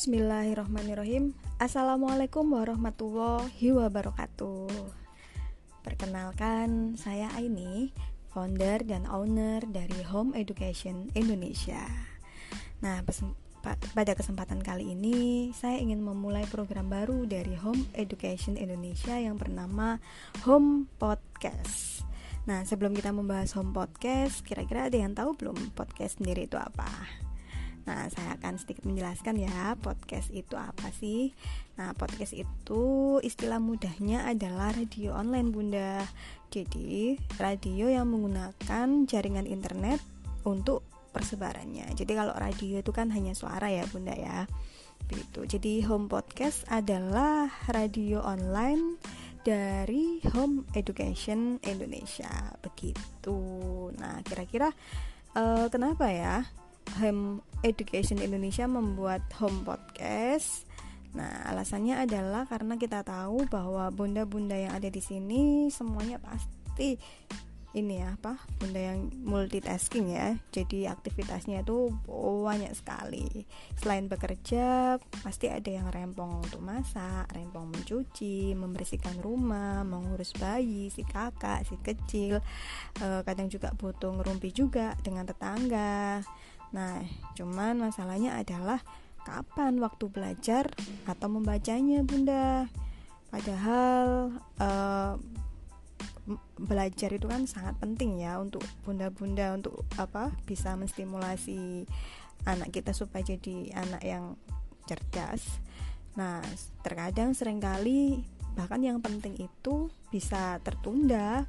Bismillahirrahmanirrahim. 0.00 1.36
Assalamualaikum 1.60 2.56
warahmatullahi 2.56 3.68
wabarakatuh. 3.68 4.72
Perkenalkan, 5.84 6.96
saya 6.96 7.28
Aini 7.36 7.92
Founder 8.32 8.80
dan 8.88 9.04
owner 9.04 9.60
dari 9.68 10.00
Home 10.08 10.32
Education 10.32 11.12
Indonesia. 11.12 11.84
Nah, 12.80 13.04
pada 13.92 14.16
kesempatan 14.16 14.64
kali 14.64 14.96
ini 14.96 15.52
Saya 15.52 15.76
ingin 15.76 16.00
memulai 16.00 16.48
program 16.48 16.88
baru 16.88 17.28
dari 17.28 17.52
Home 17.60 17.84
Education 17.92 18.56
Indonesia 18.56 19.20
Yang 19.20 19.36
bernama 19.36 20.00
Home 20.48 20.88
Podcast. 20.96 22.08
Nah, 22.48 22.64
sebelum 22.64 22.96
kita 22.96 23.12
membahas 23.12 23.52
Home 23.52 23.76
Podcast 23.76 24.48
Kira-kira 24.48 24.88
ada 24.88 24.96
yang 24.96 25.12
tahu 25.12 25.36
belum 25.36 25.76
podcast 25.76 26.24
sendiri 26.24 26.48
itu 26.48 26.56
apa? 26.56 26.88
Nah, 27.90 28.06
saya 28.06 28.38
akan 28.38 28.54
sedikit 28.54 28.86
menjelaskan 28.86 29.34
ya, 29.42 29.74
podcast 29.74 30.30
itu 30.30 30.54
apa 30.54 30.94
sih? 30.94 31.34
Nah, 31.74 31.90
podcast 31.98 32.38
itu 32.38 33.18
istilah 33.18 33.58
mudahnya 33.58 34.30
adalah 34.30 34.70
radio 34.70 35.18
online, 35.18 35.50
Bunda. 35.50 36.06
Jadi, 36.54 37.18
radio 37.42 37.90
yang 37.90 38.06
menggunakan 38.06 39.10
jaringan 39.10 39.50
internet 39.50 39.98
untuk 40.46 40.86
persebarannya. 41.10 41.90
Jadi, 41.98 42.14
kalau 42.14 42.30
radio 42.38 42.78
itu 42.78 42.94
kan 42.94 43.10
hanya 43.10 43.34
suara 43.34 43.66
ya, 43.74 43.82
Bunda 43.90 44.14
ya. 44.14 44.46
Begitu. 45.10 45.50
Jadi, 45.50 45.82
home 45.82 46.06
podcast 46.06 46.62
adalah 46.70 47.50
radio 47.74 48.22
online 48.22 49.02
dari 49.42 50.22
Home 50.30 50.62
Education 50.78 51.58
Indonesia. 51.66 52.54
Begitu. 52.62 53.34
Nah, 53.98 54.22
kira-kira 54.22 54.70
uh, 55.34 55.66
kenapa 55.66 56.06
ya 56.06 56.46
Home 56.98 57.44
Education 57.62 58.18
Indonesia 58.18 58.66
membuat 58.66 59.22
home 59.38 59.62
podcast. 59.62 60.66
Nah, 61.14 61.46
alasannya 61.46 62.02
adalah 62.02 62.46
karena 62.50 62.74
kita 62.78 63.06
tahu 63.06 63.46
bahwa 63.46 63.90
bunda-bunda 63.94 64.54
yang 64.58 64.74
ada 64.74 64.90
di 64.90 65.02
sini 65.02 65.70
semuanya 65.70 66.18
pasti 66.22 66.98
ini 67.70 68.02
ya 68.02 68.18
apa 68.18 68.34
bunda 68.58 68.82
yang 68.82 69.14
multitasking 69.22 70.10
ya. 70.10 70.34
Jadi 70.50 70.90
aktivitasnya 70.90 71.62
itu 71.62 71.94
banyak 72.42 72.74
sekali. 72.74 73.46
Selain 73.78 74.10
bekerja 74.10 74.98
pasti 75.22 75.46
ada 75.46 75.70
yang 75.70 75.86
rempong 75.86 76.42
untuk 76.42 76.58
masak 76.58 77.30
rempong 77.30 77.70
mencuci 77.70 78.58
membersihkan 78.58 79.22
rumah 79.22 79.86
mengurus 79.86 80.34
bayi 80.34 80.90
si 80.90 81.06
kakak 81.06 81.62
si 81.62 81.78
kecil. 81.78 82.42
E, 82.98 83.22
kadang 83.22 83.46
juga 83.46 83.70
butuh 83.78 84.18
ngerumpi 84.18 84.50
juga 84.50 84.98
dengan 85.06 85.30
tetangga 85.30 86.26
Nah, 86.70 87.02
cuman 87.34 87.78
masalahnya 87.82 88.38
adalah 88.38 88.82
kapan 89.26 89.78
waktu 89.82 90.06
belajar 90.08 90.70
atau 91.06 91.28
membacanya, 91.28 92.02
Bunda. 92.02 92.66
Padahal 93.30 94.34
uh, 94.58 95.14
belajar 96.58 97.10
itu 97.10 97.26
kan 97.26 97.46
sangat 97.46 97.74
penting 97.78 98.22
ya 98.22 98.38
untuk 98.38 98.62
bunda-bunda 98.86 99.54
untuk 99.54 99.82
apa 99.98 100.30
bisa 100.46 100.74
menstimulasi 100.78 101.86
anak 102.46 102.70
kita 102.70 102.94
supaya 102.94 103.22
jadi 103.24 103.74
anak 103.74 104.02
yang 104.02 104.24
cerdas. 104.86 105.42
Nah, 106.18 106.42
terkadang 106.82 107.34
sering 107.34 107.62
kali 107.62 108.22
bahkan 108.58 108.82
yang 108.82 108.98
penting 108.98 109.38
itu 109.38 109.90
bisa 110.10 110.58
tertunda. 110.66 111.46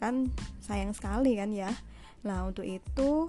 Kan 0.00 0.32
sayang 0.64 0.96
sekali 0.96 1.36
kan 1.36 1.52
ya. 1.52 1.72
Nah, 2.24 2.48
untuk 2.48 2.64
itu 2.64 3.28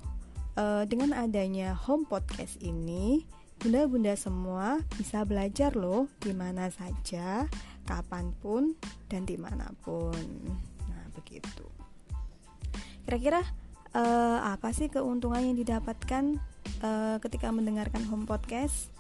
uh, 0.58 0.84
dengan 0.86 1.14
adanya 1.16 1.74
home 1.74 2.06
podcast 2.06 2.60
ini 2.62 3.26
bunda-bunda 3.64 4.12
semua 4.20 4.84
bisa 5.00 5.24
belajar 5.24 5.72
loh 5.78 6.12
di 6.20 6.36
mana 6.36 6.68
saja, 6.68 7.48
kapan 7.88 8.36
pun, 8.44 8.76
dan 9.08 9.24
di 9.24 9.40
mana 9.40 9.72
pun. 9.88 10.20
Nah 10.90 11.06
begitu. 11.16 11.64
Kira-kira 13.08 13.40
uh, 13.96 14.40
apa 14.52 14.76
sih 14.76 14.92
keuntungan 14.92 15.40
yang 15.40 15.56
didapatkan 15.56 16.40
uh, 16.84 17.18
ketika 17.24 17.52
mendengarkan 17.56 18.04
home 18.08 18.28
podcast? 18.28 18.92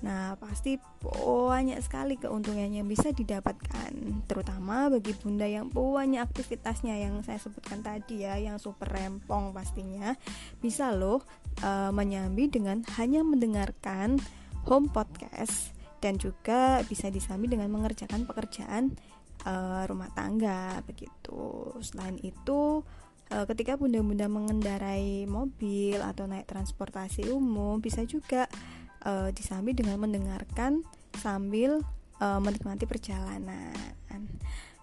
Nah, 0.00 0.36
pasti 0.40 0.80
banyak 1.04 1.76
sekali 1.84 2.16
keuntungan 2.16 2.72
yang 2.72 2.88
bisa 2.88 3.12
didapatkan, 3.12 3.92
terutama 4.24 4.88
bagi 4.88 5.12
bunda 5.12 5.44
yang 5.44 5.68
banyak 5.68 6.20
aktivitasnya 6.24 6.96
yang 6.96 7.20
saya 7.20 7.36
sebutkan 7.36 7.84
tadi 7.84 8.24
ya, 8.24 8.40
yang 8.40 8.56
super 8.56 8.88
rempong 8.88 9.52
pastinya. 9.52 10.16
Bisa 10.60 10.92
loh 10.92 11.20
uh, 11.60 11.92
menyambi 11.92 12.48
dengan 12.48 12.80
hanya 12.96 13.20
mendengarkan 13.20 14.16
home 14.64 14.88
podcast 14.88 15.72
dan 16.00 16.16
juga 16.16 16.80
bisa 16.88 17.12
disambi 17.12 17.48
dengan 17.48 17.68
mengerjakan 17.68 18.24
pekerjaan 18.24 18.96
uh, 19.44 19.84
rumah 19.84 20.08
tangga 20.16 20.80
begitu. 20.88 21.76
Selain 21.84 22.16
itu, 22.24 22.80
uh, 23.30 23.44
ketika 23.48 23.76
bunda-bunda 23.76 24.26
mengendarai 24.26 25.24
mobil 25.28 26.00
atau 26.00 26.24
naik 26.24 26.48
transportasi 26.48 27.28
umum 27.30 27.78
bisa 27.80 28.04
juga 28.04 28.48
uh, 29.04 29.28
disambi 29.32 29.72
dengan 29.76 30.00
mendengarkan 30.00 30.84
sambil 31.16 31.84
uh, 32.20 32.40
menikmati 32.40 32.84
perjalanan. 32.84 34.00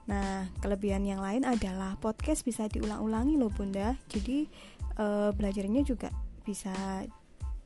Nah, 0.08 0.48
kelebihan 0.64 1.04
yang 1.04 1.20
lain 1.20 1.44
adalah 1.44 2.00
podcast 2.00 2.48
bisa 2.48 2.72
diulang-ulangi 2.72 3.36
loh 3.36 3.52
Bunda. 3.52 4.00
Jadi 4.08 4.48
uh, 4.98 5.36
belajarnya 5.36 5.84
juga 5.84 6.10
bisa 6.48 7.04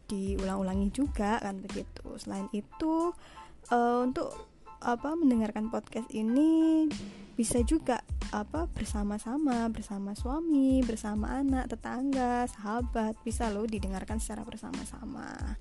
diulang-ulangi 0.10 0.90
juga 0.90 1.38
kan 1.38 1.62
begitu. 1.62 2.18
Selain 2.18 2.50
itu 2.50 3.14
uh, 3.70 4.00
untuk 4.02 4.34
apa 4.82 5.14
mendengarkan 5.14 5.70
podcast 5.70 6.10
ini 6.10 6.90
bisa 7.38 7.62
juga 7.62 8.02
apa 8.34 8.66
bersama-sama 8.74 9.70
bersama 9.70 10.18
suami 10.18 10.82
bersama 10.82 11.38
anak 11.38 11.70
tetangga 11.70 12.50
sahabat 12.50 13.14
bisa 13.22 13.54
loh 13.54 13.70
didengarkan 13.70 14.18
secara 14.18 14.42
bersama-sama 14.42 15.58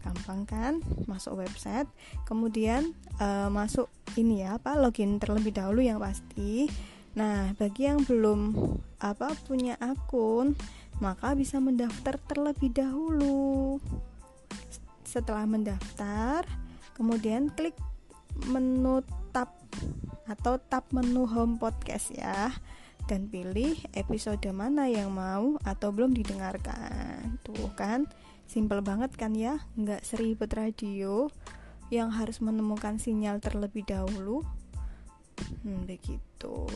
gampang 0.04 0.44
kan? 0.44 0.72
Masuk 1.08 1.40
website 1.40 1.88
kemudian 2.28 2.92
uh, 3.16 3.48
masuk 3.48 3.88
ini 4.20 4.44
ya 4.44 4.60
apa 4.60 4.76
login 4.76 5.16
terlebih 5.16 5.56
dahulu 5.56 5.80
yang 5.80 5.96
pasti. 5.96 6.68
Nah 7.16 7.56
bagi 7.56 7.88
yang 7.88 8.04
belum 8.04 8.52
apa 9.00 9.32
punya 9.48 9.80
akun 9.80 10.52
maka 11.00 11.32
bisa 11.32 11.56
mendaftar 11.58 12.20
terlebih 12.28 12.70
dahulu. 12.70 13.80
Setelah 15.08 15.48
mendaftar 15.48 16.44
kemudian 16.94 17.48
klik 17.56 17.74
menu 18.50 19.00
tab 19.32 19.50
atau 20.28 20.58
tab 20.58 20.84
menu 20.90 21.26
home 21.26 21.56
podcast 21.58 22.10
ya 22.14 22.50
dan 23.04 23.28
pilih 23.28 23.76
episode 23.92 24.44
mana 24.50 24.88
yang 24.88 25.12
mau 25.12 25.60
atau 25.62 25.92
belum 25.92 26.16
didengarkan. 26.16 27.36
Tuh 27.44 27.70
kan 27.76 28.08
Simple 28.44 28.84
banget 28.84 29.16
kan 29.16 29.32
ya, 29.34 29.64
nggak 29.74 30.04
seribet 30.04 30.52
radio 30.54 31.28
yang 31.92 32.12
harus 32.14 32.40
menemukan 32.40 32.96
sinyal 32.96 33.40
terlebih 33.40 33.84
dahulu. 33.84 34.44
Hmm, 35.64 35.88
begitu. 35.88 36.68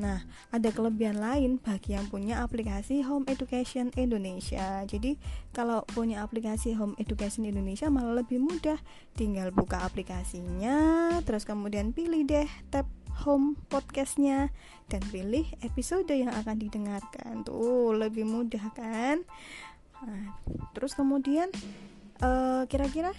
Nah, 0.00 0.24
ada 0.50 0.72
kelebihan 0.72 1.20
lain 1.20 1.60
bagi 1.60 1.94
yang 1.94 2.08
punya 2.08 2.42
aplikasi 2.42 3.04
Home 3.06 3.28
Education 3.28 3.92
Indonesia. 3.94 4.82
Jadi, 4.88 5.20
kalau 5.54 5.84
punya 5.92 6.24
aplikasi 6.24 6.74
Home 6.80 6.98
Education 6.98 7.46
Indonesia 7.46 7.92
malah 7.92 8.24
lebih 8.24 8.42
mudah. 8.42 8.80
Tinggal 9.14 9.54
buka 9.54 9.84
aplikasinya, 9.84 11.20
terus 11.22 11.44
kemudian 11.46 11.94
pilih 11.94 12.24
deh 12.26 12.48
tab 12.72 12.88
home 13.22 13.54
podcastnya 13.68 14.48
dan 14.88 15.04
pilih 15.12 15.44
episode 15.60 16.08
yang 16.10 16.32
akan 16.32 16.56
didengarkan. 16.58 17.44
Tuh, 17.44 17.92
lebih 17.94 18.24
mudah 18.24 18.72
kan? 18.72 19.22
Nah, 20.02 20.34
terus 20.74 20.94
kemudian 20.98 21.48
eh, 22.22 22.62
kira-kira 22.66 23.14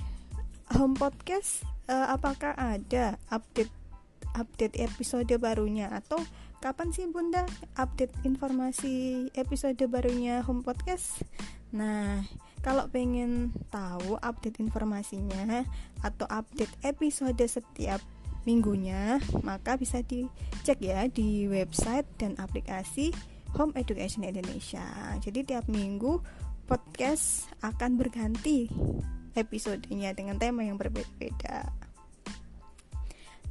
home 0.74 0.96
podcast 0.98 1.64
uh, 1.92 2.16
apakah 2.16 2.56
ada 2.56 3.20
update 3.30 3.70
update 4.34 4.80
episode 4.82 5.30
barunya 5.38 5.92
atau 5.92 6.18
kapan 6.64 6.90
sih 6.96 7.06
Bunda 7.12 7.46
update 7.78 8.16
informasi 8.26 9.28
episode 9.38 9.78
barunya 9.86 10.42
home 10.42 10.66
podcast? 10.66 11.22
Nah, 11.76 12.26
kalau 12.66 12.88
pengen 12.90 13.54
tahu 13.70 14.18
update 14.24 14.62
informasinya 14.64 15.68
atau 16.02 16.26
update 16.32 16.74
episode 16.82 17.38
setiap 17.46 18.00
minggunya, 18.48 19.20
maka 19.46 19.76
bisa 19.78 20.02
dicek 20.04 20.80
ya 20.82 21.08
di 21.08 21.48
website 21.48 22.08
dan 22.20 22.36
aplikasi 22.40 23.12
Home 23.54 23.76
Education 23.78 24.26
Indonesia. 24.26 24.84
Jadi 25.22 25.46
tiap 25.46 25.70
minggu 25.70 26.20
podcast 26.66 27.50
akan 27.64 28.00
berganti 28.00 28.68
episodenya 29.34 30.14
dengan 30.14 30.38
tema 30.38 30.64
yang 30.64 30.78
berbeda-beda. 30.78 31.70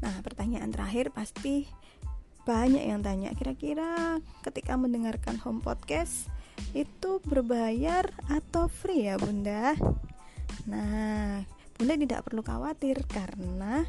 Nah, 0.03 0.17
pertanyaan 0.23 0.75
terakhir 0.75 1.15
pasti 1.15 1.71
banyak 2.43 2.83
yang 2.83 3.07
tanya 3.07 3.31
kira-kira 3.39 4.19
ketika 4.43 4.75
mendengarkan 4.75 5.39
home 5.39 5.63
podcast 5.63 6.27
itu 6.75 7.23
berbayar 7.23 8.11
atau 8.27 8.67
free 8.67 9.07
ya 9.07 9.15
bunda 9.15 9.79
nah 10.67 11.47
bunda 11.79 11.95
tidak 11.95 12.27
perlu 12.27 12.43
khawatir 12.43 12.99
karena 13.07 13.87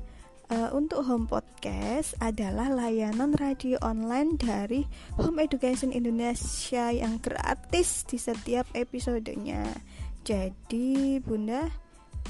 uh, 0.51 0.69
untuk 0.75 1.05
home 1.07 1.29
podcast 1.29 2.17
adalah 2.19 2.67
layanan 2.67 3.37
radio 3.37 3.79
online 3.79 4.35
dari 4.35 4.83
Home 5.21 5.39
Education 5.39 5.95
Indonesia 5.95 6.91
yang 6.91 7.21
gratis 7.21 8.03
di 8.03 8.17
setiap 8.19 8.67
episodenya. 8.75 9.63
Jadi 10.23 11.19
bunda 11.23 11.69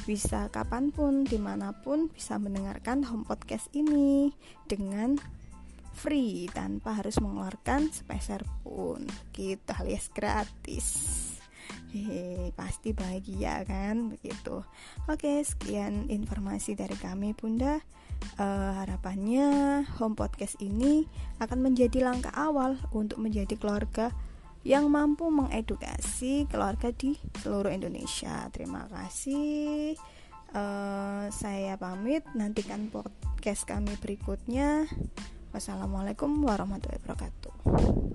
bisa 0.04 0.50
kapan 0.50 0.89
pun 0.92 1.24
di 1.24 1.39
mana 1.39 1.71
pun 1.71 2.12
bisa 2.12 2.36
mendengarkan 2.42 3.06
home 3.06 3.24
podcast 3.24 3.69
ini 3.71 4.33
dengan 4.68 5.16
free 5.94 6.50
tanpa 6.50 7.00
harus 7.00 7.21
mengeluarkan 7.21 7.94
sepeser 7.94 8.44
pun. 8.66 9.06
Gitu 9.31 9.69
alias 9.74 10.09
gratis. 10.12 10.88
Hehe, 11.94 12.50
pasti 12.57 12.89
bahagia 12.89 13.62
kan? 13.69 14.18
Begitu. 14.18 14.66
Oke 15.06 15.45
sekian 15.45 16.09
informasi 16.09 16.74
dari 16.74 16.98
kami 16.98 17.38
bunda 17.38 17.77
uh, 18.38 18.71
harapannya 18.81 19.81
home 19.97 20.18
podcast 20.18 20.57
ini 20.63 21.06
akan 21.41 21.59
menjadi 21.59 22.06
langkah 22.06 22.33
awal 22.33 22.77
untuk 22.94 23.21
menjadi 23.21 23.57
keluarga 23.57 24.13
yang 24.63 24.88
mampu 24.88 25.27
mengedukasi 25.27 26.47
keluarga 26.47 26.95
di 26.95 27.19
seluruh 27.44 27.69
Indonesia. 27.69 28.47
Terima 28.56 28.88
kasih. 28.88 30.00
Uh, 30.53 31.27
saya 31.33 31.75
pamit 31.75 32.24
nantikan 32.38 32.88
podcast 32.88 33.68
kami 33.68 33.97
berikutnya. 34.00 34.88
Wassalamualaikum 35.51 36.41
warahmatullahi 36.41 37.01
wabarakatuh. 37.03 38.12